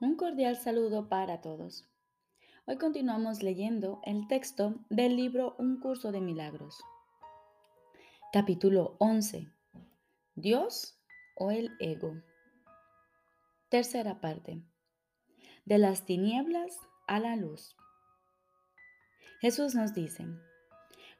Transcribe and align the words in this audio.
Un 0.00 0.16
cordial 0.16 0.56
saludo 0.56 1.08
para 1.08 1.40
todos. 1.40 1.88
Hoy 2.66 2.78
continuamos 2.78 3.44
leyendo 3.44 4.00
el 4.02 4.26
texto 4.26 4.74
del 4.90 5.16
libro 5.16 5.54
Un 5.56 5.78
curso 5.78 6.10
de 6.10 6.20
milagros. 6.20 6.82
Capítulo 8.32 8.96
11. 8.98 9.46
Dios 10.34 10.98
o 11.36 11.52
el 11.52 11.70
ego. 11.78 12.20
Tercera 13.68 14.20
parte. 14.20 14.64
De 15.64 15.78
las 15.78 16.04
tinieblas 16.04 16.76
a 17.06 17.20
la 17.20 17.36
luz. 17.36 17.76
Jesús 19.40 19.76
nos 19.76 19.94
dice, 19.94 20.26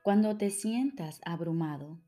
cuando 0.03 0.37
te 0.37 0.51
sientas 0.51 1.21
abrumado, 1.25 2.01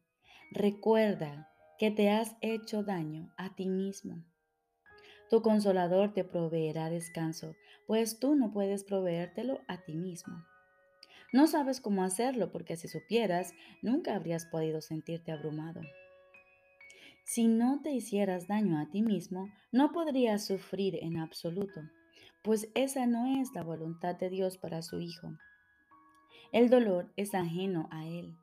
recuerda 0.50 1.48
que 1.78 1.92
te 1.92 2.10
has 2.10 2.34
hecho 2.40 2.82
daño 2.82 3.32
a 3.36 3.54
ti 3.54 3.68
mismo 3.68 4.24
tu 5.30 5.42
consolador 5.42 6.12
te 6.12 6.24
proveerá 6.24 6.90
descanso, 6.90 7.54
pues 7.86 8.18
tú 8.18 8.34
no 8.34 8.52
puedes 8.52 8.84
proveértelo 8.84 9.60
a 9.68 9.82
ti 9.82 9.96
mismo. 9.96 10.44
No 11.32 11.46
sabes 11.46 11.80
cómo 11.80 12.04
hacerlo 12.04 12.52
porque 12.52 12.76
si 12.76 12.88
supieras, 12.88 13.52
nunca 13.82 14.14
habrías 14.14 14.46
podido 14.46 14.80
sentirte 14.80 15.32
abrumado. 15.32 15.80
Si 17.24 17.48
no 17.48 17.80
te 17.82 17.90
hicieras 17.90 18.46
daño 18.46 18.78
a 18.78 18.88
ti 18.88 19.02
mismo, 19.02 19.48
no 19.72 19.90
podrías 19.90 20.46
sufrir 20.46 20.96
en 21.02 21.18
absoluto, 21.18 21.80
pues 22.42 22.68
esa 22.74 23.06
no 23.06 23.40
es 23.40 23.52
la 23.52 23.64
voluntad 23.64 24.14
de 24.14 24.30
Dios 24.30 24.56
para 24.58 24.82
su 24.82 25.00
Hijo. 25.00 25.32
El 26.52 26.70
dolor 26.70 27.12
es 27.16 27.34
ajeno 27.34 27.88
a 27.90 28.06
Él, 28.06 28.38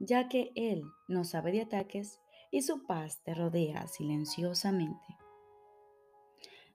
ya 0.00 0.28
que 0.28 0.50
Él 0.56 0.82
no 1.06 1.24
sabe 1.24 1.52
de 1.52 1.62
ataques 1.62 2.18
y 2.50 2.62
su 2.62 2.84
paz 2.84 3.22
te 3.22 3.34
rodea 3.34 3.86
silenciosamente. 3.86 5.23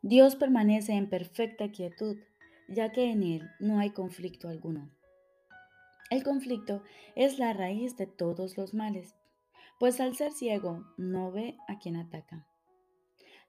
Dios 0.02 0.38
permanece 0.38 0.94
en 0.94 1.10
perfecta 1.10 1.72
quietud, 1.72 2.18
ya 2.70 2.94
que 2.94 3.12
en 3.12 3.22
Él 3.22 3.50
no 3.60 3.80
hay 3.80 3.90
conflicto 3.90 4.48
alguno. 4.48 4.90
El 6.10 6.24
conflicto 6.24 6.82
es 7.16 7.38
la 7.38 7.52
raíz 7.52 7.98
de 7.98 8.08
todos 8.08 8.58
los 8.58 8.74
males, 8.74 9.16
pues 9.78 10.00
al 10.00 10.16
ser 10.16 10.32
ciego 10.32 10.86
no 10.98 11.34
ve 11.34 11.58
a 11.68 11.80
quien 11.80 11.98
ataca. 11.98 12.48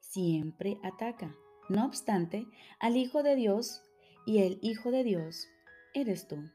Siempre 0.00 0.78
ataca, 0.82 1.36
no 1.68 1.86
obstante, 1.86 2.48
al 2.80 2.96
Hijo 2.96 3.22
de 3.22 3.36
Dios 3.36 3.82
y 4.26 4.42
el 4.42 4.58
Hijo 4.60 4.90
de 4.90 5.04
Dios 5.04 5.46
eres 5.94 6.26
tú. 6.26 6.50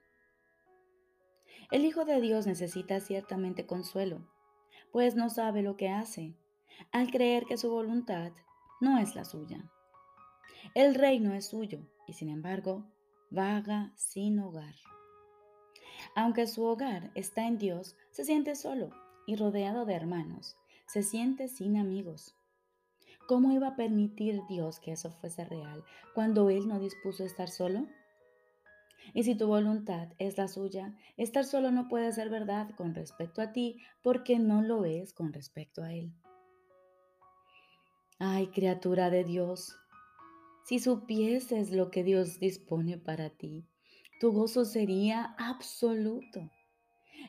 El 1.71 1.85
Hijo 1.85 2.03
de 2.03 2.19
Dios 2.19 2.45
necesita 2.45 2.99
ciertamente 2.99 3.65
consuelo, 3.65 4.27
pues 4.91 5.15
no 5.15 5.29
sabe 5.29 5.61
lo 5.61 5.77
que 5.77 5.87
hace, 5.87 6.35
al 6.91 7.11
creer 7.11 7.45
que 7.45 7.57
su 7.57 7.69
voluntad 7.71 8.33
no 8.81 8.99
es 8.99 9.15
la 9.15 9.23
suya. 9.23 9.71
El 10.73 10.95
reino 10.95 11.33
es 11.33 11.47
suyo 11.47 11.79
y 12.07 12.13
sin 12.13 12.29
embargo 12.29 12.85
vaga 13.29 13.93
sin 13.95 14.39
hogar. 14.39 14.75
Aunque 16.15 16.47
su 16.47 16.63
hogar 16.63 17.11
está 17.15 17.47
en 17.47 17.57
Dios, 17.57 17.95
se 18.11 18.23
siente 18.23 18.55
solo 18.55 18.89
y 19.27 19.35
rodeado 19.35 19.85
de 19.85 19.93
hermanos, 19.93 20.55
se 20.87 21.03
siente 21.03 21.47
sin 21.47 21.77
amigos. 21.77 22.35
¿Cómo 23.27 23.51
iba 23.51 23.69
a 23.69 23.75
permitir 23.75 24.41
Dios 24.47 24.79
que 24.79 24.91
eso 24.91 25.11
fuese 25.11 25.45
real 25.45 25.83
cuando 26.13 26.49
Él 26.49 26.67
no 26.67 26.79
dispuso 26.79 27.23
estar 27.25 27.49
solo? 27.49 27.87
Y 29.13 29.23
si 29.23 29.35
tu 29.35 29.47
voluntad 29.47 30.09
es 30.19 30.37
la 30.37 30.47
suya, 30.47 30.95
estar 31.17 31.45
solo 31.45 31.71
no 31.71 31.87
puede 31.87 32.11
ser 32.11 32.29
verdad 32.29 32.69
con 32.75 32.93
respecto 32.93 33.41
a 33.41 33.51
ti 33.51 33.81
porque 34.03 34.39
no 34.39 34.61
lo 34.61 34.85
es 34.85 35.13
con 35.13 35.33
respecto 35.33 35.83
a 35.83 35.93
Él. 35.93 36.13
Ay, 38.19 38.47
criatura 38.47 39.09
de 39.09 39.23
Dios, 39.23 39.77
si 40.65 40.79
supieses 40.79 41.69
lo 41.69 41.91
que 41.91 42.03
Dios 42.03 42.39
dispone 42.39 42.97
para 42.97 43.29
ti, 43.29 43.67
tu 44.19 44.31
gozo 44.31 44.65
sería 44.65 45.35
absoluto. 45.37 46.49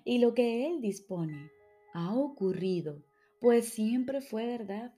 Y 0.07 0.21
lo 0.21 0.33
que 0.33 0.67
Él 0.67 0.81
dispone 0.81 1.51
ha 1.93 2.15
ocurrido, 2.15 3.05
pues 3.43 3.69
siempre 3.69 4.23
fue 4.23 4.47
verdad. 4.47 4.95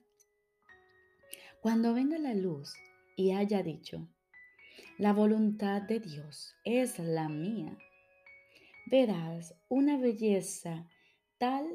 Cuando 1.61 1.93
venga 1.93 2.17
la 2.17 2.33
luz 2.33 2.73
y 3.17 3.31
haya 3.31 3.61
dicho, 3.61 4.07
la 4.97 5.11
voluntad 5.11 5.81
de 5.81 5.99
Dios 5.99 6.55
es 6.63 6.97
la 6.97 7.27
mía, 7.27 7.77
verás 8.89 9.53
una 9.67 9.97
belleza 9.97 10.87
tal 11.39 11.65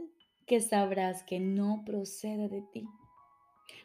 que 0.47 0.63
sabrás 0.63 1.25
que 1.25 1.41
no 1.41 1.83
procede 1.85 2.49
de 2.49 2.63
ti. 2.73 2.89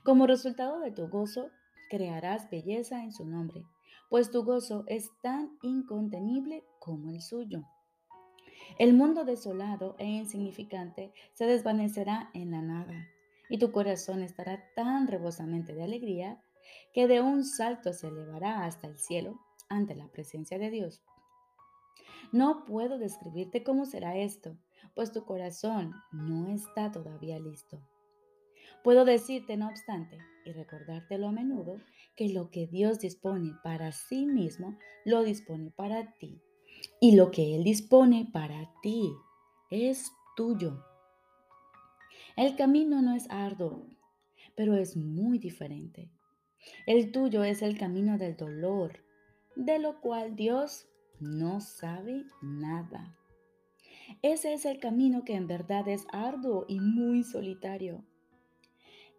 Como 0.03 0.27
resultado 0.27 0.79
de 0.79 0.91
tu 0.91 1.09
gozo, 1.09 1.51
crearás 1.89 2.49
belleza 2.49 3.03
en 3.03 3.11
su 3.11 3.25
nombre, 3.25 3.65
pues 4.09 4.31
tu 4.31 4.43
gozo 4.43 4.83
es 4.87 5.09
tan 5.21 5.57
incontenible 5.61 6.63
como 6.79 7.09
el 7.09 7.21
suyo. 7.21 7.63
El 8.77 8.93
mundo 8.93 9.25
desolado 9.25 9.95
e 9.97 10.05
insignificante 10.05 11.13
se 11.33 11.45
desvanecerá 11.45 12.29
en 12.33 12.51
la 12.51 12.61
nada, 12.61 13.07
y 13.49 13.57
tu 13.57 13.71
corazón 13.71 14.21
estará 14.21 14.63
tan 14.75 15.07
rebosamente 15.07 15.73
de 15.73 15.83
alegría 15.83 16.41
que 16.93 17.07
de 17.07 17.21
un 17.21 17.43
salto 17.43 17.93
se 17.93 18.07
elevará 18.07 18.65
hasta 18.65 18.87
el 18.87 18.97
cielo 18.97 19.39
ante 19.69 19.95
la 19.95 20.07
presencia 20.07 20.59
de 20.59 20.69
Dios. 20.69 21.03
No 22.31 22.63
puedo 22.65 22.99
describirte 22.99 23.63
cómo 23.63 23.85
será 23.85 24.15
esto, 24.17 24.57
pues 24.93 25.11
tu 25.11 25.25
corazón 25.25 25.93
no 26.11 26.49
está 26.49 26.91
todavía 26.91 27.39
listo. 27.39 27.81
Puedo 28.83 29.03
decirte, 29.03 29.57
no 29.57 29.67
obstante, 29.67 30.17
y 30.49 30.53
recordártelo 30.53 31.27
a 31.27 31.31
menudo, 31.31 31.79
que 32.15 32.29
lo 32.29 32.49
que 32.51 32.67
Dios 32.67 32.99
dispone 32.99 33.53
para 33.63 33.91
sí 33.91 34.25
mismo, 34.25 34.77
lo 35.05 35.23
dispone 35.23 35.71
para 35.71 36.15
ti. 36.17 36.41
Y 36.99 37.15
lo 37.15 37.31
que 37.31 37.55
Él 37.55 37.63
dispone 37.63 38.29
para 38.31 38.71
ti 38.81 39.11
es 39.69 40.11
tuyo. 40.35 40.83
El 42.35 42.55
camino 42.55 43.01
no 43.01 43.15
es 43.15 43.29
arduo, 43.29 43.87
pero 44.55 44.75
es 44.75 44.95
muy 44.95 45.39
diferente. 45.39 46.09
El 46.85 47.11
tuyo 47.11 47.43
es 47.43 47.61
el 47.61 47.77
camino 47.77 48.17
del 48.17 48.35
dolor, 48.35 49.03
de 49.55 49.79
lo 49.79 50.01
cual 50.01 50.35
Dios 50.35 50.87
no 51.19 51.61
sabe 51.61 52.25
nada. 52.41 53.15
Ese 54.21 54.53
es 54.53 54.65
el 54.65 54.79
camino 54.79 55.23
que 55.23 55.35
en 55.35 55.47
verdad 55.47 55.87
es 55.87 56.05
arduo 56.11 56.65
y 56.67 56.79
muy 56.79 57.23
solitario. 57.23 58.03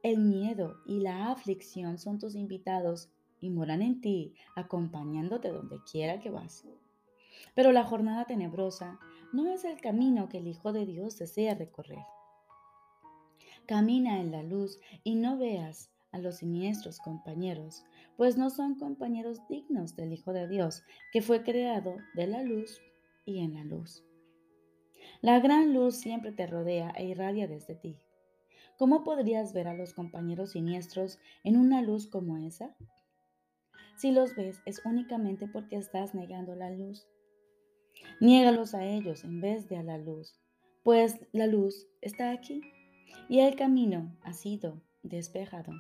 El 0.03 0.19
miedo 0.19 0.79
y 0.87 1.01
la 1.01 1.31
aflicción 1.31 1.99
son 1.99 2.19
tus 2.19 2.35
invitados 2.35 3.11
y 3.39 3.51
moran 3.51 3.83
en 3.83 4.01
ti, 4.01 4.35
acompañándote 4.57 5.51
donde 5.51 5.79
quiera 5.91 6.21
que 6.21 6.31
vas. 6.31 6.65
Pero 7.55 7.71
la 7.73 7.85
jornada 7.85 8.25
tenebrosa 8.25 8.99
no 9.33 9.53
es 9.53 9.65
el 9.65 9.79
camino 9.81 10.31
que 10.31 10.39
el 10.39 10.47
Hijo 10.47 10.73
de 10.73 10.87
Dios 10.87 11.19
desea 11.19 11.55
recorrer. 11.55 12.05
Camina 13.67 14.21
en 14.21 14.33
la 14.33 14.43
luz 14.43 14.81
y 15.05 15.17
no 15.17 15.37
veas 15.37 15.91
a 16.13 16.19
los 16.19 16.37
siniestros 16.37 16.99
compañeros, 16.99 17.85
pues 18.17 18.39
no 18.39 18.49
son 18.49 18.77
compañeros 18.77 19.47
dignos 19.49 19.97
del 19.97 20.15
Hijo 20.15 20.33
de 20.33 20.49
Dios, 20.49 20.83
que 21.13 21.21
fue 21.21 21.43
creado 21.43 21.97
de 22.15 22.27
la 22.27 22.43
luz 22.43 22.81
y 23.27 23.41
en 23.41 23.55
la 23.55 23.65
luz. 23.65 24.03
La 25.21 25.41
gran 25.41 25.75
luz 25.75 25.97
siempre 25.97 26.33
te 26.33 26.47
rodea 26.47 26.91
e 26.97 27.05
irradia 27.05 27.47
desde 27.47 27.75
ti. 27.75 27.97
¿Cómo 28.81 29.05
podrías 29.05 29.53
ver 29.53 29.69
a 29.69 29.75
los 29.75 29.93
compañeros 29.93 30.53
siniestros 30.53 31.19
en 31.45 31.59
una 31.59 31.83
luz 31.83 32.07
como 32.07 32.39
esa? 32.39 32.75
Si 33.99 34.11
los 34.11 34.35
ves 34.35 34.63
es 34.65 34.81
únicamente 34.87 35.47
porque 35.47 35.77
estás 35.77 36.15
negando 36.15 36.55
la 36.55 36.71
luz. 36.71 37.07
Niégalos 38.23 38.73
a 38.73 38.87
ellos 38.87 39.23
en 39.25 39.43
vez 39.43 39.69
de 39.69 39.77
a 39.77 39.83
la 39.83 39.99
luz, 39.99 40.41
pues 40.83 41.21
la 41.33 41.47
luz 41.47 41.89
está 42.01 42.31
aquí 42.31 42.63
y 43.29 43.41
el 43.41 43.55
camino 43.55 44.17
ha 44.23 44.33
sido 44.33 44.81
despejado. 45.03 45.75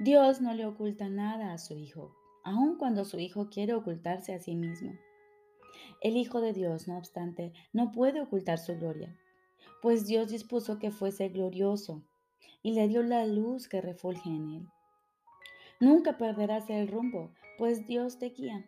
Dios 0.00 0.42
no 0.42 0.52
le 0.52 0.66
oculta 0.66 1.08
nada 1.08 1.54
a 1.54 1.58
su 1.58 1.78
Hijo, 1.78 2.14
aun 2.44 2.76
cuando 2.76 3.06
su 3.06 3.18
Hijo 3.18 3.48
quiere 3.48 3.72
ocultarse 3.72 4.34
a 4.34 4.38
sí 4.38 4.54
mismo. 4.54 4.92
El 6.02 6.18
Hijo 6.18 6.42
de 6.42 6.52
Dios, 6.52 6.88
no 6.88 6.98
obstante, 6.98 7.54
no 7.72 7.90
puede 7.90 8.20
ocultar 8.20 8.58
su 8.58 8.76
gloria, 8.76 9.16
pues 9.82 10.06
Dios 10.06 10.28
dispuso 10.28 10.78
que 10.78 10.90
fuese 10.90 11.28
glorioso 11.28 12.02
y 12.62 12.72
le 12.72 12.88
dio 12.88 13.02
la 13.02 13.26
luz 13.26 13.68
que 13.68 13.80
refulge 13.80 14.28
en 14.28 14.50
él. 14.50 14.68
Nunca 15.80 16.18
perderás 16.18 16.68
el 16.70 16.88
rumbo, 16.88 17.32
pues 17.56 17.86
Dios 17.86 18.18
te 18.18 18.30
guía. 18.30 18.66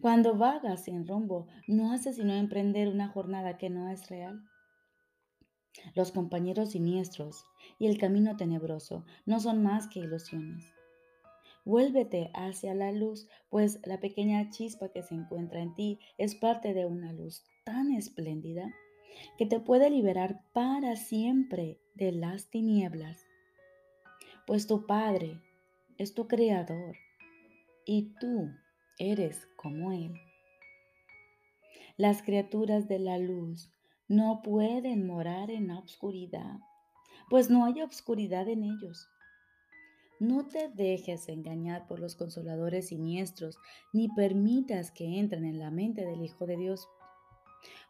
Cuando 0.00 0.34
vagas 0.34 0.84
sin 0.84 1.06
rumbo, 1.06 1.46
no 1.68 1.92
haces 1.92 2.16
sino 2.16 2.34
emprender 2.34 2.88
una 2.88 3.08
jornada 3.08 3.58
que 3.58 3.70
no 3.70 3.88
es 3.90 4.08
real. 4.08 4.42
Los 5.94 6.10
compañeros 6.10 6.70
siniestros 6.70 7.44
y 7.78 7.86
el 7.86 7.98
camino 7.98 8.36
tenebroso 8.36 9.04
no 9.24 9.38
son 9.40 9.62
más 9.62 9.88
que 9.88 10.00
ilusiones. 10.00 10.64
Vuélvete 11.64 12.30
hacia 12.34 12.74
la 12.74 12.90
luz, 12.90 13.28
pues 13.50 13.80
la 13.84 14.00
pequeña 14.00 14.50
chispa 14.50 14.88
que 14.88 15.02
se 15.02 15.14
encuentra 15.14 15.60
en 15.60 15.74
ti 15.74 16.00
es 16.18 16.34
parte 16.34 16.74
de 16.74 16.86
una 16.86 17.12
luz 17.12 17.44
tan 17.64 17.92
espléndida 17.92 18.74
que 19.38 19.46
te 19.46 19.60
puede 19.60 19.90
liberar 19.90 20.42
para 20.52 20.96
siempre 20.96 21.78
de 21.94 22.12
las 22.12 22.48
tinieblas. 22.50 23.26
Pues 24.46 24.66
tu 24.66 24.86
Padre 24.86 25.40
es 25.98 26.14
tu 26.14 26.26
creador 26.28 26.96
y 27.84 28.14
tú 28.20 28.50
eres 28.98 29.46
como 29.56 29.92
Él. 29.92 30.14
Las 31.96 32.22
criaturas 32.22 32.88
de 32.88 32.98
la 32.98 33.18
luz 33.18 33.70
no 34.08 34.40
pueden 34.42 35.06
morar 35.06 35.50
en 35.50 35.68
la 35.68 35.78
oscuridad, 35.78 36.58
pues 37.28 37.50
no 37.50 37.64
hay 37.64 37.82
oscuridad 37.82 38.48
en 38.48 38.64
ellos. 38.64 39.08
No 40.18 40.46
te 40.46 40.68
dejes 40.68 41.28
engañar 41.28 41.86
por 41.86 41.98
los 41.98 42.14
consoladores 42.14 42.88
siniestros, 42.88 43.56
ni 43.92 44.08
permitas 44.08 44.90
que 44.90 45.18
entren 45.18 45.44
en 45.44 45.58
la 45.58 45.70
mente 45.70 46.04
del 46.04 46.22
Hijo 46.22 46.46
de 46.46 46.56
Dios, 46.56 46.88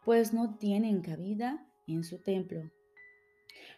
pues 0.05 0.33
no 0.33 0.57
tienen 0.59 1.03
cabida 1.03 1.67
en 1.87 2.05
su 2.05 2.23
templo. 2.23 2.71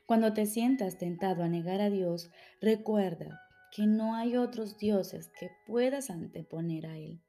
Cuando 0.07 0.33
te 0.33 0.47
sientas 0.47 0.99
tentado 0.99 1.43
a 1.43 1.49
negar 1.49 1.81
a 1.81 1.91
Dios, 1.91 2.31
recuerda 2.61 3.41
que 3.71 3.87
no 3.87 4.15
hay 4.15 4.37
otros 4.37 4.77
dioses 4.77 5.31
que 5.39 5.51
puedas 5.67 6.11
anteponer 6.11 6.87
a 6.87 6.99
Él 6.99 7.23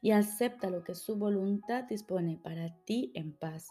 y 0.00 0.10
acepta 0.10 0.70
lo 0.70 0.84
que 0.84 0.94
su 0.94 1.16
voluntad 1.16 1.84
dispone 1.84 2.38
para 2.42 2.74
ti 2.84 3.12
en 3.14 3.32
paz, 3.36 3.68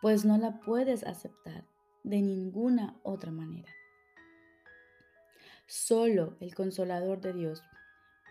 pues 0.00 0.24
no 0.24 0.38
la 0.38 0.60
puedes 0.60 1.04
aceptar 1.04 1.64
de 2.04 2.22
ninguna 2.22 3.00
otra 3.02 3.30
manera. 3.30 3.72
Solo 5.66 6.36
el 6.40 6.54
consolador 6.54 7.20
de 7.20 7.32
Dios 7.32 7.62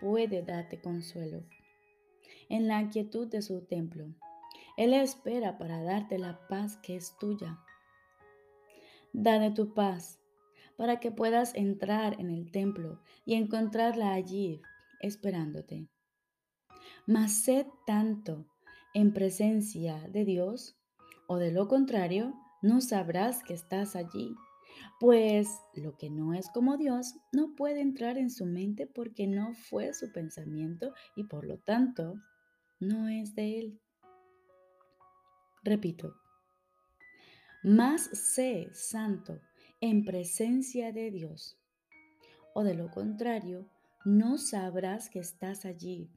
puede 0.00 0.42
darte 0.42 0.80
consuelo. 0.80 1.44
En 2.48 2.68
la 2.68 2.88
quietud 2.90 3.28
de 3.28 3.42
su 3.42 3.62
templo, 3.62 4.14
Él 4.76 4.94
espera 4.94 5.58
para 5.58 5.82
darte 5.82 6.18
la 6.18 6.46
paz 6.48 6.76
que 6.78 6.96
es 6.96 7.16
tuya. 7.18 7.58
Dale 9.12 9.50
tu 9.50 9.74
paz 9.74 10.18
para 10.76 11.00
que 11.00 11.10
puedas 11.12 11.54
entrar 11.54 12.18
en 12.18 12.30
el 12.30 12.50
templo 12.50 13.00
y 13.24 13.34
encontrarla 13.34 14.12
allí 14.12 14.62
esperándote. 15.00 15.88
Mas 17.06 17.32
sé 17.32 17.66
tanto 17.86 18.46
en 18.94 19.12
presencia 19.12 20.08
de 20.08 20.24
Dios, 20.24 20.78
o 21.26 21.36
de 21.36 21.52
lo 21.52 21.68
contrario, 21.68 22.34
no 22.62 22.80
sabrás 22.80 23.42
que 23.42 23.54
estás 23.54 23.96
allí, 23.96 24.34
pues 25.00 25.48
lo 25.74 25.96
que 25.96 26.10
no 26.10 26.34
es 26.34 26.48
como 26.50 26.76
Dios 26.76 27.14
no 27.32 27.54
puede 27.54 27.80
entrar 27.80 28.18
en 28.18 28.30
su 28.30 28.46
mente 28.46 28.86
porque 28.86 29.26
no 29.26 29.54
fue 29.54 29.94
su 29.94 30.12
pensamiento 30.12 30.94
y 31.16 31.24
por 31.24 31.44
lo 31.44 31.58
tanto 31.58 32.14
no 32.80 33.08
es 33.08 33.34
de 33.34 33.58
Él. 33.58 33.80
Repito, 35.62 36.14
más 37.62 38.02
sé 38.12 38.70
santo 38.72 39.40
en 39.80 40.04
presencia 40.04 40.92
de 40.92 41.10
Dios. 41.12 41.56
O 42.54 42.64
de 42.64 42.74
lo 42.74 42.90
contrario, 42.90 43.68
no 44.04 44.38
sabrás 44.38 45.08
que 45.08 45.20
estás 45.20 45.64
allí, 45.64 46.10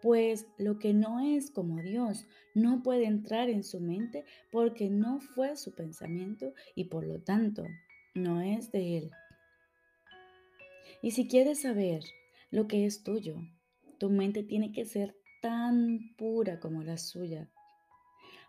pues 0.00 0.46
lo 0.56 0.78
que 0.78 0.94
no 0.94 1.20
es 1.20 1.50
como 1.50 1.82
Dios 1.82 2.26
no 2.54 2.82
puede 2.82 3.04
entrar 3.04 3.50
en 3.50 3.64
su 3.64 3.80
mente 3.80 4.24
porque 4.50 4.88
no 4.88 5.20
fue 5.20 5.56
su 5.56 5.74
pensamiento 5.74 6.54
y 6.74 6.84
por 6.84 7.06
lo 7.06 7.20
tanto 7.20 7.64
no 8.14 8.40
es 8.40 8.72
de 8.72 8.98
Él. 8.98 9.10
Y 11.02 11.10
si 11.10 11.28
quieres 11.28 11.60
saber 11.60 12.02
lo 12.50 12.66
que 12.66 12.86
es 12.86 13.02
tuyo, 13.02 13.36
tu 13.98 14.08
mente 14.08 14.42
tiene 14.42 14.72
que 14.72 14.84
ser 14.84 15.14
tan 15.42 16.14
pura 16.16 16.58
como 16.58 16.82
la 16.82 16.96
suya. 16.96 17.50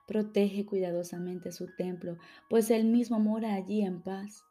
Protege 0.10 0.66
cuidadosamente 0.66 1.52
su 1.52 1.68
templo, 1.76 2.18
pues 2.50 2.72
Él 2.72 2.86
mismo 2.86 3.20
mora 3.20 3.54
allí 3.54 3.84
en 3.84 4.02
paz. 4.02 4.44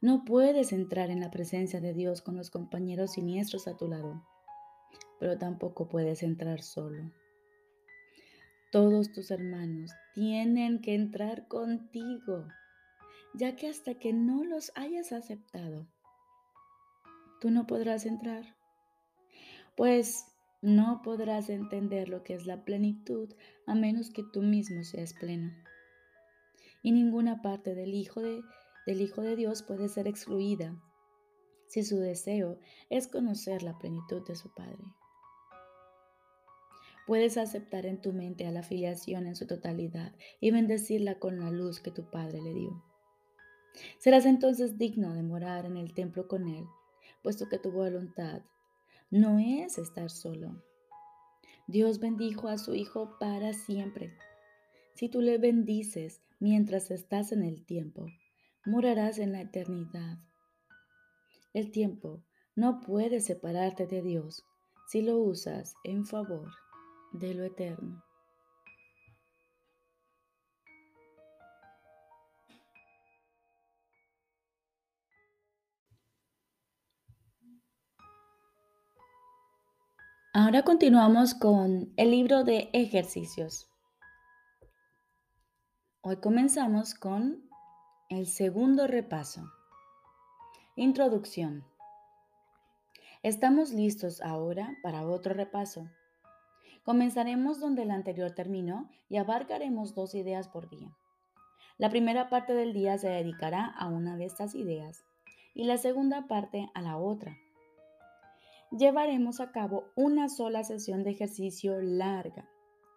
No 0.00 0.24
puedes 0.24 0.72
entrar 0.72 1.10
en 1.10 1.20
la 1.20 1.30
presencia 1.30 1.82
de 1.82 1.92
Dios 1.92 2.22
con 2.22 2.34
los 2.34 2.48
compañeros 2.48 3.12
siniestros 3.12 3.68
a 3.68 3.76
tu 3.76 3.88
lado, 3.88 4.26
pero 5.20 5.36
tampoco 5.36 5.86
puedes 5.86 6.22
entrar 6.22 6.62
solo. 6.62 7.12
Todos 8.72 9.12
tus 9.12 9.30
hermanos 9.30 9.90
tienen 10.14 10.80
que 10.80 10.94
entrar 10.94 11.46
contigo, 11.46 12.48
ya 13.34 13.56
que 13.56 13.68
hasta 13.68 13.98
que 13.98 14.14
no 14.14 14.44
los 14.44 14.72
hayas 14.76 15.12
aceptado, 15.12 15.86
tú 17.38 17.50
no 17.50 17.66
podrás 17.66 18.06
entrar, 18.06 18.56
pues 19.76 20.33
no 20.64 21.02
podrás 21.02 21.50
entender 21.50 22.08
lo 22.08 22.24
que 22.24 22.34
es 22.34 22.46
la 22.46 22.64
plenitud 22.64 23.32
a 23.66 23.74
menos 23.74 24.10
que 24.10 24.24
tú 24.32 24.42
mismo 24.42 24.82
seas 24.82 25.14
pleno. 25.14 25.52
Y 26.82 26.92
ninguna 26.92 27.42
parte 27.42 27.74
del 27.74 27.94
Hijo 27.94 28.20
de 28.20 28.42
del 28.86 29.00
Hijo 29.00 29.22
de 29.22 29.36
Dios 29.36 29.62
puede 29.62 29.88
ser 29.88 30.06
excluida 30.06 30.76
si 31.68 31.82
su 31.82 31.98
deseo 31.98 32.58
es 32.90 33.08
conocer 33.08 33.62
la 33.62 33.78
plenitud 33.78 34.26
de 34.26 34.36
su 34.36 34.52
Padre. 34.52 34.84
Puedes 37.06 37.36
aceptar 37.36 37.86
en 37.86 38.00
tu 38.00 38.12
mente 38.12 38.46
a 38.46 38.50
la 38.50 38.62
filiación 38.62 39.26
en 39.26 39.36
su 39.36 39.46
totalidad 39.46 40.14
y 40.40 40.50
bendecirla 40.50 41.18
con 41.18 41.40
la 41.40 41.50
luz 41.50 41.80
que 41.80 41.90
tu 41.90 42.10
Padre 42.10 42.40
le 42.40 42.54
dio. 42.54 42.82
Serás 43.98 44.24
entonces 44.24 44.78
digno 44.78 45.14
de 45.14 45.22
morar 45.22 45.66
en 45.66 45.76
el 45.76 45.94
templo 45.94 46.28
con 46.28 46.48
Él, 46.48 46.64
puesto 47.22 47.48
que 47.48 47.58
tu 47.58 47.72
voluntad 47.72 48.42
no 49.14 49.38
es 49.38 49.78
estar 49.78 50.10
solo. 50.10 50.60
Dios 51.68 52.00
bendijo 52.00 52.48
a 52.48 52.58
su 52.58 52.74
Hijo 52.74 53.16
para 53.20 53.52
siempre. 53.52 54.12
Si 54.96 55.08
tú 55.08 55.20
le 55.20 55.38
bendices 55.38 56.20
mientras 56.40 56.90
estás 56.90 57.30
en 57.30 57.44
el 57.44 57.64
tiempo, 57.64 58.06
morarás 58.66 59.20
en 59.20 59.30
la 59.30 59.40
eternidad. 59.40 60.18
El 61.52 61.70
tiempo 61.70 62.24
no 62.56 62.80
puede 62.80 63.20
separarte 63.20 63.86
de 63.86 64.02
Dios 64.02 64.44
si 64.88 65.00
lo 65.00 65.18
usas 65.18 65.74
en 65.84 66.06
favor 66.06 66.50
de 67.12 67.34
lo 67.34 67.44
eterno. 67.44 68.03
Ahora 80.36 80.62
continuamos 80.62 81.32
con 81.32 81.92
el 81.96 82.10
libro 82.10 82.42
de 82.42 82.68
ejercicios. 82.72 83.70
Hoy 86.00 86.16
comenzamos 86.16 86.96
con 86.96 87.48
el 88.08 88.26
segundo 88.26 88.88
repaso. 88.88 89.48
Introducción. 90.74 91.62
Estamos 93.22 93.70
listos 93.70 94.20
ahora 94.22 94.76
para 94.82 95.06
otro 95.06 95.34
repaso. 95.34 95.88
Comenzaremos 96.82 97.60
donde 97.60 97.82
el 97.84 97.92
anterior 97.92 98.32
terminó 98.32 98.90
y 99.08 99.18
abarcaremos 99.18 99.94
dos 99.94 100.16
ideas 100.16 100.48
por 100.48 100.68
día. 100.68 100.96
La 101.78 101.90
primera 101.90 102.28
parte 102.28 102.54
del 102.54 102.72
día 102.72 102.98
se 102.98 103.08
dedicará 103.08 103.66
a 103.66 103.86
una 103.86 104.16
de 104.16 104.24
estas 104.24 104.56
ideas 104.56 105.04
y 105.54 105.62
la 105.62 105.78
segunda 105.78 106.26
parte 106.26 106.72
a 106.74 106.82
la 106.82 106.96
otra. 106.96 107.38
Llevaremos 108.76 109.38
a 109.38 109.52
cabo 109.52 109.92
una 109.94 110.28
sola 110.28 110.64
sesión 110.64 111.04
de 111.04 111.10
ejercicio 111.10 111.80
larga 111.80 112.50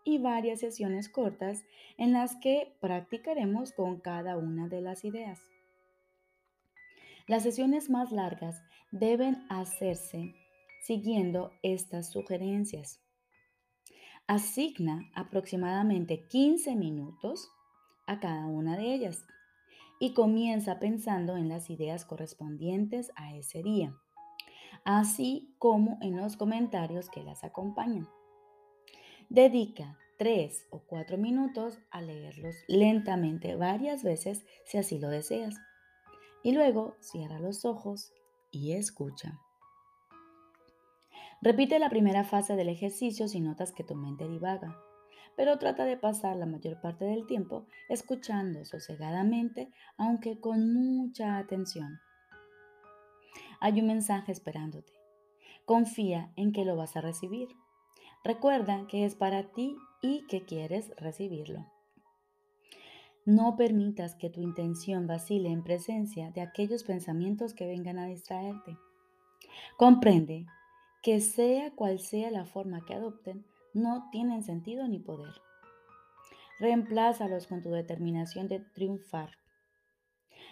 y 0.04 0.18
varias 0.18 0.62
sesiones 0.62 1.08
cortas 1.08 1.64
en 1.98 2.14
las 2.14 2.36
que 2.38 2.76
practicaremos 2.82 3.74
con 3.74 4.00
cada 4.00 4.38
una 4.38 4.68
de 4.68 4.82
las 4.82 5.06
ideas. 5.06 5.40
Las 7.28 7.44
sesiones 7.44 7.92
más 7.92 8.12
largas 8.12 8.60
deben 8.92 9.46
hacerse 9.50 10.34
siguiendo 10.82 11.52
estas 11.62 12.12
sugerencias. 12.12 13.00
Asigna 14.26 15.12
aproximadamente 15.14 16.28
15 16.28 16.76
minutos 16.76 17.52
a 18.08 18.20
cada 18.20 18.48
una 18.48 18.78
de 18.78 18.96
ellas 18.96 19.28
y 20.00 20.16
comienza 20.16 20.80
pensando 20.80 21.38
en 21.38 21.50
las 21.50 21.70
ideas 21.70 22.04
correspondientes 22.04 23.12
a 23.16 23.36
ese 23.36 23.62
día, 23.62 23.96
así 24.88 25.54
como 25.60 25.98
en 26.00 26.16
los 26.16 26.38
comentarios 26.38 27.10
que 27.10 27.22
las 27.22 27.44
acompañan. 27.44 28.08
Dedica 29.28 29.98
tres 30.18 30.66
o 30.72 30.80
cuatro 30.80 31.18
minutos 31.18 31.78
a 31.92 32.02
leerlos 32.02 32.56
lentamente 32.70 33.58
varias 33.58 34.02
veces 34.02 34.46
si 34.66 34.78
así 34.78 34.98
lo 34.98 35.10
deseas. 35.10 35.56
Y 36.42 36.54
luego 36.54 36.96
cierra 37.02 37.38
los 37.38 37.66
ojos 37.66 38.14
y 38.50 38.72
escucha. 38.72 39.38
Repite 41.42 41.80
la 41.80 41.90
primera 41.90 42.24
fase 42.24 42.56
del 42.56 42.70
ejercicio 42.70 43.28
si 43.28 43.42
notas 43.42 43.74
que 43.74 43.84
tu 43.84 43.94
mente 43.94 44.26
divaga, 44.30 44.80
pero 45.36 45.60
trata 45.60 45.84
de 45.84 45.98
pasar 45.98 46.38
la 46.38 46.46
mayor 46.46 46.80
parte 46.80 47.04
del 47.04 47.28
tiempo 47.28 47.68
escuchando 47.90 48.64
sosegadamente, 48.64 49.70
aunque 49.98 50.40
con 50.40 50.74
mucha 50.74 51.38
atención. 51.38 52.00
Hay 53.60 53.80
un 53.80 53.88
mensaje 53.88 54.32
esperándote. 54.32 54.94
Confía 55.66 56.32
en 56.36 56.52
que 56.52 56.66
lo 56.66 56.76
vas 56.76 56.96
a 56.96 57.02
recibir. 57.02 57.50
Recuerda 58.24 58.86
que 58.88 59.06
es 59.06 59.16
para 59.16 59.52
ti 59.52 59.76
y 60.02 60.26
que 60.28 60.46
quieres 60.46 60.92
recibirlo. 60.98 61.66
No 63.26 63.58
permitas 63.58 64.16
que 64.16 64.30
tu 64.30 64.42
intención 64.42 65.06
vacile 65.06 65.50
en 65.50 65.64
presencia 65.64 66.32
de 66.32 66.42
aquellos 66.42 66.84
pensamientos 66.84 67.54
que 67.54 67.68
vengan 67.68 68.00
a 68.00 68.06
distraerte. 68.06 68.78
Comprende 69.78 70.46
que 71.04 71.20
sea 71.20 71.72
cual 71.72 72.00
sea 72.00 72.32
la 72.32 72.46
forma 72.46 72.86
que 72.86 72.94
adopten, 72.94 73.46
no 73.74 74.08
tienen 74.12 74.44
sentido 74.44 74.88
ni 74.88 75.00
poder. 75.00 75.34
Reemplázalos 76.60 77.48
con 77.48 77.62
tu 77.62 77.70
determinación 77.70 78.48
de 78.48 78.60
triunfar. 78.60 79.32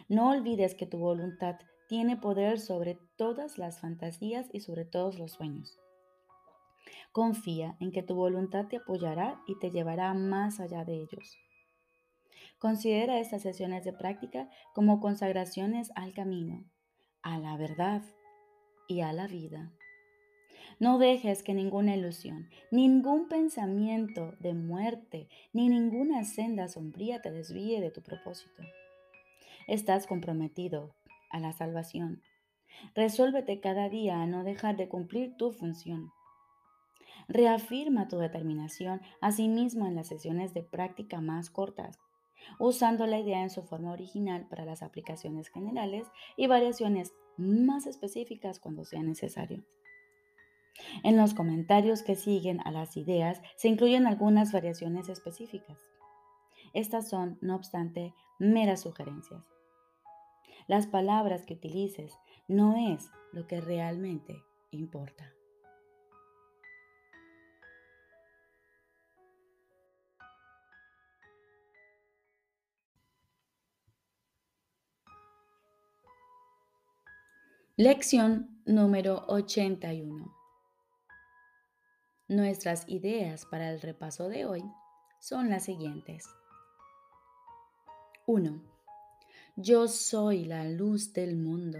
No 0.07 0.29
olvides 0.29 0.75
que 0.75 0.85
tu 0.85 0.97
voluntad 0.97 1.57
tiene 1.88 2.18
poder 2.18 2.60
sobre 2.60 2.98
todas 3.15 3.58
las 3.58 3.80
fantasías 3.80 4.48
y 4.54 4.62
sobre 4.62 4.86
todos 4.86 5.20
los 5.20 5.34
sueños. 5.34 5.77
Confía 7.12 7.77
en 7.80 7.92
que 7.92 8.04
tu 8.04 8.15
voluntad 8.15 8.68
te 8.68 8.77
apoyará 8.77 9.42
y 9.48 9.58
te 9.60 9.72
llevará 9.72 10.13
más 10.13 10.60
allá 10.60 10.84
de 10.84 10.96
ellos. 10.96 11.38
Considera 12.60 13.20
estas 13.20 13.42
sesiones 13.42 13.84
de 13.86 13.94
práctica 13.94 14.50
como 14.74 15.00
consagraciones 15.00 15.92
al 15.96 16.13
camino, 16.13 16.65
a 17.22 17.38
la 17.38 17.58
verdad 17.58 18.01
y 18.88 19.01
a 19.01 19.13
la 19.13 19.27
vida. 19.27 19.72
No 20.80 20.98
dejes 20.98 21.42
que 21.44 21.54
ninguna 21.54 21.96
ilusión, 21.96 22.50
ningún 22.72 23.30
pensamiento 23.30 24.34
de 24.39 24.54
muerte, 24.54 25.30
ni 25.54 25.70
ninguna 25.70 26.24
senda 26.25 26.68
sombría 26.68 27.22
te 27.22 27.32
desvíe 27.32 27.80
de 27.80 27.92
tu 27.92 28.01
propósito. 28.01 28.63
Estás 29.68 30.06
comprometido 30.06 30.94
a 31.29 31.39
la 31.39 31.53
salvación. 31.53 32.22
Resuélvete 32.94 33.60
cada 33.60 33.89
día 33.89 34.22
a 34.22 34.27
no 34.27 34.44
dejar 34.44 34.77
de 34.77 34.89
cumplir 34.89 35.36
tu 35.38 35.51
función. 35.51 36.12
Reafirma 37.27 38.08
tu 38.08 38.17
determinación 38.17 39.01
asimismo 39.22 39.88
en 39.88 39.96
las 39.96 40.08
sesiones 40.08 40.53
de 40.53 40.63
práctica 40.63 41.22
más 41.22 41.50
cortas, 41.50 42.00
usando 42.60 43.08
la 43.08 43.20
idea 43.20 43.41
en 43.41 43.50
su 43.50 43.63
forma 43.63 43.91
original 43.91 44.48
para 44.48 44.65
las 44.65 44.84
aplicaciones 44.84 45.50
generales 45.50 46.08
y 46.38 46.48
variaciones 46.48 47.13
más 47.38 47.88
específicas 47.88 48.60
cuando 48.60 48.86
sea 48.86 49.01
necesario. 49.01 49.63
En 51.03 51.17
los 51.17 51.34
comentarios 51.34 52.03
que 52.03 52.15
siguen 52.15 52.60
a 52.65 52.72
las 52.72 52.98
ideas 52.98 53.41
se 53.55 53.70
incluyen 53.70 54.05
algunas 54.05 54.51
variaciones 54.51 55.10
específicas. 55.10 55.79
Estas 56.74 57.10
son, 57.10 57.38
no 57.41 57.55
obstante, 57.55 58.13
meras 58.38 58.82
sugerencias. 58.82 59.54
Las 60.67 60.88
palabras 60.88 61.45
que 61.45 61.53
utilices 61.53 62.17
no 62.48 62.75
es 62.75 63.10
lo 63.31 63.45
que 63.45 63.62
realmente 63.62 64.43
importa. 64.72 65.31
Lección 77.77 78.62
número 78.65 79.25
81. 79.27 80.34
Nuestras 82.29 82.88
ideas 82.88 83.45
para 83.45 83.69
el 83.69 83.81
repaso 83.81 84.29
de 84.29 84.45
hoy 84.45 84.63
son 85.19 85.50
las 85.50 85.65
siguientes. 85.65 86.25
1. 88.25 88.75
Yo 89.57 89.88
soy 89.88 90.43
la 90.43 90.65
luz 90.65 91.13
del 91.13 91.38
mundo. 91.38 91.79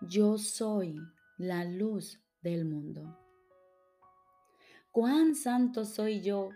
Yo 0.00 0.38
soy 0.38 0.96
la 1.38 1.64
luz 1.64 2.20
del 2.40 2.64
mundo. 2.64 3.18
Cuán 4.92 5.34
santo 5.34 5.84
soy 5.84 6.20
yo, 6.20 6.50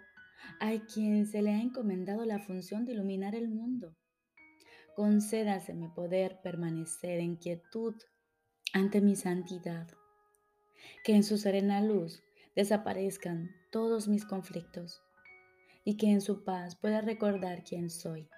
a 0.61 0.71
quien 0.87 1.27
se 1.27 1.43
le 1.43 1.51
ha 1.51 1.61
encomendado 1.61 2.25
la 2.25 2.39
función 2.39 2.85
de 2.85 2.93
iluminar 2.93 3.35
el 3.35 3.49
mundo. 3.49 3.97
Concédaseme 4.95 5.89
poder 5.89 6.41
permanecer 6.41 7.19
en 7.19 7.35
quietud 7.35 7.97
ante 8.73 9.01
mi 9.01 9.17
santidad 9.17 9.89
que 11.03 11.17
en 11.17 11.25
su 11.25 11.37
serena 11.37 11.83
luz 11.83 12.23
desaparezcan 12.55 13.51
todos 13.73 14.07
mis 14.07 14.25
conflictos 14.25 15.03
y 15.85 15.97
que 15.97 16.13
en 16.13 16.21
su 16.21 16.45
paz 16.45 16.77
pueda 16.77 17.01
recordar 17.01 17.65
quién 17.65 17.91
soy. 17.91 18.29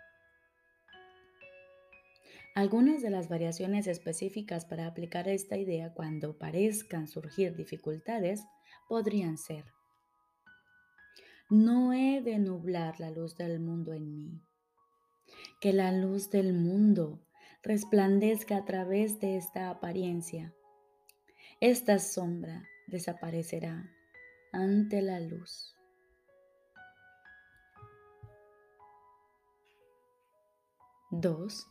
Algunas 2.54 3.00
de 3.02 3.11
las 3.11 3.28
variaciones 3.28 3.87
específicas 3.87 4.64
para 4.64 4.87
aplicar 4.87 5.28
esta 5.28 5.57
idea 5.57 5.95
cuando 5.95 6.37
parezcan 6.37 7.07
surgir 7.07 7.54
dificultades 7.54 8.42
podrían 8.88 9.38
ser, 9.38 9.64
no 11.49 11.92
he 11.92 12.21
de 12.23 12.38
nublar 12.38 13.00
la 13.00 13.11
luz 13.11 13.37
del 13.37 13.61
mundo 13.61 13.92
en 13.92 14.14
mí, 14.14 14.40
que 15.61 15.73
la 15.73 15.92
luz 15.92 16.30
del 16.30 16.52
mundo 16.52 17.21
resplandezca 17.62 18.57
a 18.57 18.64
través 18.64 19.21
de 19.21 19.37
esta 19.37 19.71
apariencia 19.71 20.52
esta 21.61 21.99
sombra 21.99 22.66
desaparecerá 22.87 23.92
ante 24.50 25.02
la 25.02 25.21
luz. 25.21 25.76
Dos. 31.11 31.66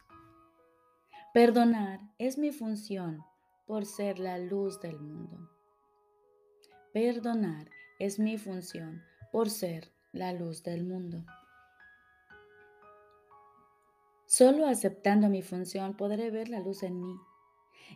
Perdonar 1.32 2.00
es 2.18 2.40
mi 2.40 2.52
función 2.52 3.24
por 3.68 3.86
ser 3.86 4.18
la 4.18 4.40
luz 4.40 4.82
del 4.82 5.00
mundo. 5.00 5.48
Perdonar 6.92 7.70
es 8.00 8.18
mi 8.18 8.40
función 8.40 9.04
por 9.32 9.52
ser 9.52 9.92
la 10.12 10.34
luz 10.34 10.64
del 10.64 10.84
mundo. 10.84 11.24
Solo 14.26 14.66
aceptando 14.66 15.30
mi 15.30 15.44
función 15.44 15.96
podré 15.96 16.32
ver 16.32 16.50
la 16.50 16.62
luz 16.62 16.82
en 16.82 17.00
mí 17.00 17.16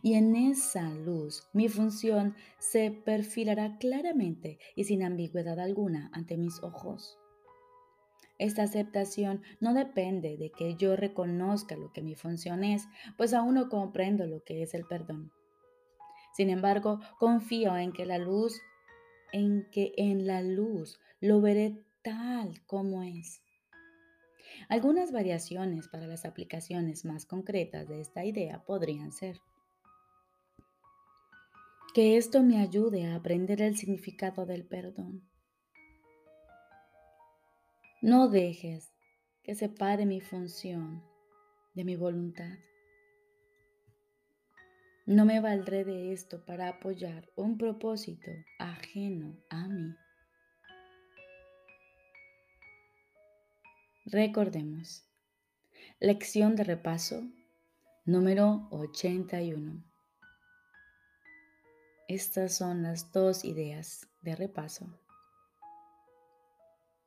y 0.03 0.13
en 0.13 0.35
esa 0.35 0.91
luz 0.91 1.49
mi 1.53 1.69
función 1.69 2.35
se 2.59 2.91
perfilará 2.91 3.79
claramente 3.79 4.59
y 4.75 4.83
sin 4.83 5.01
ambigüedad 5.01 5.59
alguna 5.59 6.11
ante 6.13 6.37
mis 6.37 6.61
ojos. 6.61 7.17
Esta 8.39 8.63
aceptación 8.63 9.41
no 9.59 9.73
depende 9.73 10.37
de 10.37 10.51
que 10.51 10.75
yo 10.75 10.95
reconozca 10.95 11.75
lo 11.75 11.93
que 11.93 12.01
mi 12.01 12.15
función 12.15 12.63
es, 12.63 12.87
pues 13.17 13.33
aún 13.33 13.55
no 13.55 13.69
comprendo 13.69 14.25
lo 14.25 14.43
que 14.43 14.63
es 14.63 14.73
el 14.73 14.85
perdón. 14.85 15.31
Sin 16.33 16.49
embargo, 16.49 16.99
confío 17.19 17.77
en 17.77 17.93
que 17.93 18.05
la 18.05 18.17
luz, 18.17 18.59
en 19.31 19.69
que 19.71 19.93
en 19.97 20.25
la 20.25 20.41
luz 20.41 20.99
lo 21.19 21.41
veré 21.41 21.83
tal 22.01 22.65
como 22.65 23.03
es. 23.03 23.41
Algunas 24.67 25.11
variaciones 25.11 25.87
para 25.87 26.07
las 26.07 26.25
aplicaciones 26.25 27.05
más 27.05 27.25
concretas 27.25 27.87
de 27.87 28.01
esta 28.01 28.25
idea 28.25 28.63
podrían 28.65 29.11
ser 29.11 29.37
que 31.93 32.17
esto 32.17 32.41
me 32.41 32.59
ayude 32.59 33.05
a 33.05 33.15
aprender 33.15 33.61
el 33.61 33.77
significado 33.77 34.47
del 34.47 34.65
perdón. 34.65 35.29
No 38.03 38.27
dejes 38.27 38.91
que 39.43 39.55
separe 39.55 40.05
mi 40.05 40.19
función 40.19 41.01
de 41.73 41.85
mi 41.85 41.95
voluntad. 41.95 42.57
No 45.05 45.23
me 45.23 45.39
valdré 45.39 45.85
de 45.85 46.11
esto 46.11 46.43
para 46.43 46.67
apoyar 46.67 47.29
un 47.37 47.57
propósito 47.57 48.29
ajeno 48.59 49.37
a 49.49 49.69
mí. 49.69 49.95
Recordemos. 54.07 55.05
Lección 56.01 56.57
de 56.57 56.65
repaso 56.65 57.23
número 58.03 58.67
81. 58.71 59.81
Estas 62.09 62.57
son 62.57 62.83
las 62.83 63.13
dos 63.13 63.45
ideas 63.45 64.09
de 64.21 64.35
repaso. 64.35 64.99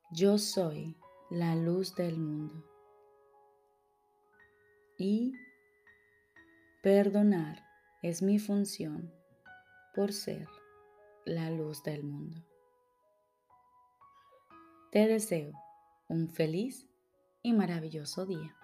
Yo 0.09 0.37
soy 0.37 0.95
la 1.29 1.53
luz 1.55 1.93
del 1.95 2.17
mundo. 2.17 2.63
Y 4.97 5.33
perdonar 6.81 7.61
es 8.01 8.21
mi 8.21 8.39
función 8.39 9.13
por 9.93 10.13
ser 10.13 10.47
la 11.25 11.51
luz 11.51 11.83
del 11.83 12.03
mundo. 12.03 12.41
Te 14.93 15.07
deseo 15.07 15.51
un 16.07 16.29
feliz 16.29 16.87
y 17.43 17.51
maravilloso 17.51 18.25
día. 18.25 18.56